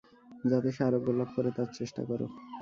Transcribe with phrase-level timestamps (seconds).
[0.51, 2.19] যাতে সে আরোগ্যলাভ করে, তার চেষ্টা কর।